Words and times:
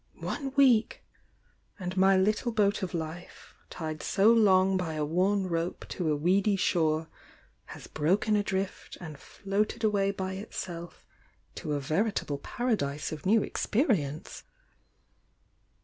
One 0.21 0.51
week!— 0.55 1.03
and 1.77 1.95
my 1.95 2.17
little 2.17 2.51
boat 2.51 2.81
of 2.81 2.95
life, 2.95 3.53
tied 3.69 4.01
so 4.01 4.33
long 4.33 4.75
by 4.75 4.95
a 4.95 5.05
worn 5.05 5.45
rope 5.45 5.85
to 5.89 6.11
a 6.11 6.15
weedy 6.15 6.55
shore, 6.55 7.07
has 7.65 7.85
broken 7.85 8.35
adrift 8.35 8.97
and 8.99 9.15
floated 9.19 9.83
away 9.83 10.09
by 10.09 10.33
itself 10.33 11.05
to 11.53 11.73
a 11.73 11.79
veritable 11.79 12.39
paradise 12.39 13.11
of 13.11 13.27
new 13.27 13.43
experience. 13.43 14.43